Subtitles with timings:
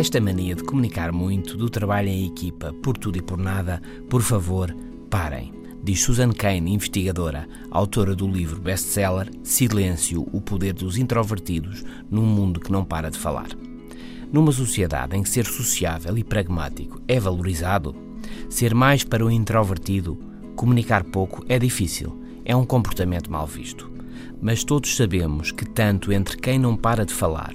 [0.00, 4.22] Esta mania de comunicar muito, do trabalho em equipa, por tudo e por nada, por
[4.22, 4.74] favor,
[5.10, 5.52] parem.
[5.84, 12.60] Diz Susan Kane, investigadora, autora do livro best-seller Silêncio, o poder dos introvertidos num mundo
[12.60, 13.48] que não para de falar.
[14.32, 17.94] Numa sociedade em que ser sociável e pragmático é valorizado,
[18.48, 20.18] ser mais para o introvertido,
[20.56, 23.92] comunicar pouco é difícil, é um comportamento mal visto.
[24.40, 27.54] Mas todos sabemos que, tanto entre quem não para de falar,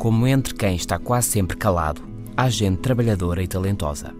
[0.00, 2.00] como entre quem está quase sempre calado,
[2.34, 4.14] há gente trabalhadora e talentosa.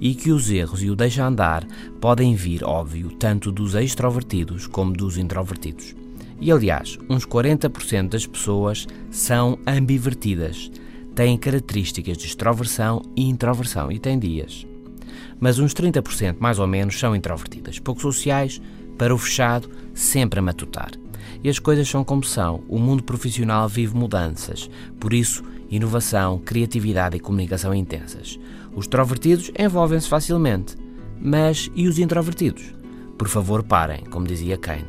[0.00, 1.64] E que os erros e o deixa andar
[2.00, 5.94] podem vir, óbvio, tanto dos extrovertidos como dos introvertidos.
[6.40, 10.68] E aliás, uns 40% das pessoas são ambivertidas,
[11.14, 14.66] têm características de extroversão e introversão e têm dias.
[15.38, 18.60] Mas uns 30% mais ou menos são introvertidas, pouco sociais,
[18.98, 20.99] para o fechado, sempre a matutar.
[21.42, 22.62] E as coisas são como são.
[22.68, 24.70] O mundo profissional vive mudanças.
[24.98, 28.38] Por isso, inovação, criatividade e comunicação intensas.
[28.74, 30.76] Os extrovertidos envolvem-se facilmente.
[31.20, 32.74] Mas e os introvertidos?
[33.18, 34.86] Por favor, parem, como dizia Kane.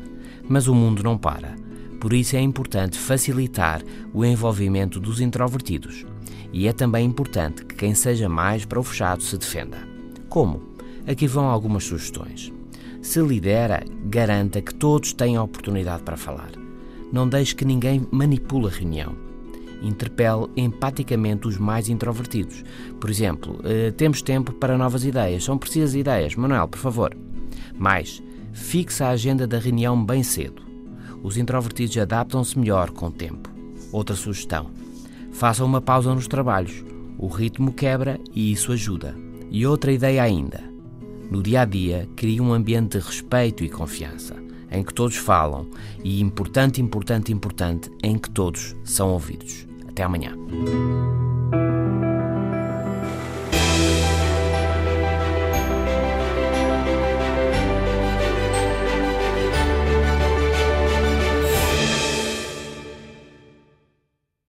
[0.48, 1.54] Mas o mundo não para.
[2.00, 6.04] Por isso é importante facilitar o envolvimento dos introvertidos.
[6.52, 9.78] E é também importante que quem seja mais para o fechado se defenda.
[10.28, 10.60] Como?
[11.06, 12.52] Aqui vão algumas sugestões.
[13.02, 16.52] Se lidera, garanta que todos tenham oportunidade para falar.
[17.12, 19.16] Não deixe que ninguém manipule a reunião.
[19.82, 22.62] Interpele empaticamente os mais introvertidos.
[23.00, 25.42] Por exemplo, eh, temos tempo para novas ideias.
[25.42, 26.36] São precisas ideias.
[26.36, 27.14] Manuel, por favor.
[27.76, 30.62] Mais, fixe a agenda da reunião bem cedo.
[31.24, 33.50] Os introvertidos adaptam-se melhor com o tempo.
[33.90, 34.70] Outra sugestão:
[35.32, 36.84] faça uma pausa nos trabalhos.
[37.18, 39.16] O ritmo quebra e isso ajuda.
[39.50, 40.71] E outra ideia ainda:
[41.32, 44.36] no dia a dia, cria um ambiente de respeito e confiança,
[44.70, 45.66] em que todos falam
[46.04, 49.66] e, importante, importante, importante, em que todos são ouvidos.
[49.88, 50.36] Até amanhã.